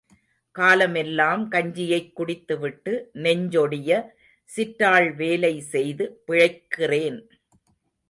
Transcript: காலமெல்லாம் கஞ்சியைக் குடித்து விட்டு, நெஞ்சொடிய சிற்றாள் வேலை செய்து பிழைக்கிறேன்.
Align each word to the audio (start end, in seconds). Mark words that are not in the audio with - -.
காலமெல்லாம் 0.55 1.51
கஞ்சியைக் 1.51 2.13
குடித்து 2.13 2.59
விட்டு, 2.59 3.09
நெஞ்சொடிய 3.13 4.01
சிற்றாள் 4.43 5.13
வேலை 5.13 5.59
செய்து 5.59 6.23
பிழைக்கிறேன். 6.27 7.19